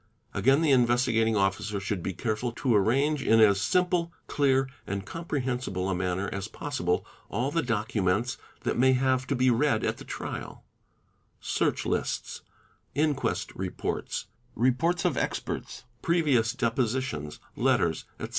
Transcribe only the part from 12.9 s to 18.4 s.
inquest reports,— reports of experts, previous depositions, letters, etc.